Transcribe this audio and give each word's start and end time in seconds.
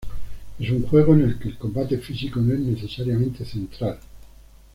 Es 0.59 0.71
un 0.71 0.81
juego 0.87 1.13
en 1.13 1.21
el 1.21 1.37
que 1.37 1.49
el 1.49 1.59
combate 1.59 1.99
físico 1.99 2.39
no 2.39 2.55
es 2.55 2.59
necesariamente 2.61 3.45
central. 3.45 3.99